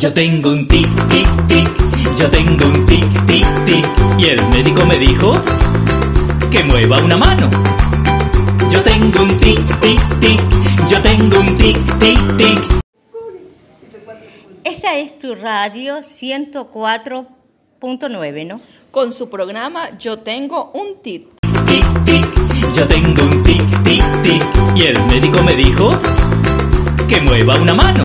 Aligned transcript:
Yo 0.00 0.08
tengo 0.14 0.52
un 0.52 0.66
tic, 0.66 0.88
tic, 1.10 1.28
tic, 1.46 1.68
yo 2.18 2.30
tengo 2.30 2.68
un 2.68 2.86
tic, 2.86 3.04
tic, 3.26 3.46
tic. 3.66 3.84
Y 4.18 4.28
el 4.28 4.48
médico 4.48 4.86
me 4.86 4.98
dijo 4.98 5.34
que 6.50 6.64
mueva 6.64 7.02
una 7.04 7.18
mano. 7.18 7.50
Yo 8.70 8.82
tengo 8.82 9.24
un 9.24 9.36
tic, 9.36 9.60
tic, 9.80 10.00
tic, 10.20 10.40
yo 10.88 11.02
tengo 11.02 11.40
un 11.40 11.54
tic, 11.58 11.76
tic, 11.98 12.36
tic. 12.38 12.80
Esa 14.64 14.96
es 14.96 15.18
tu 15.18 15.34
radio 15.34 15.98
104.9, 15.98 18.46
¿no? 18.46 18.54
Con 18.90 19.12
su 19.12 19.28
programa 19.28 19.90
Yo 19.98 20.20
tengo 20.20 20.70
un 20.72 21.02
tic. 21.02 21.28
Tic, 21.66 21.84
tic, 22.06 22.26
yo 22.74 22.88
tengo 22.88 23.24
un 23.24 23.42
tic, 23.42 23.82
tic, 23.82 24.02
tic. 24.22 24.42
Y 24.76 24.84
el 24.84 24.98
médico 25.08 25.42
me 25.42 25.54
dijo 25.56 25.90
que 27.06 27.20
mueva 27.20 27.60
una 27.60 27.74
mano. 27.74 27.98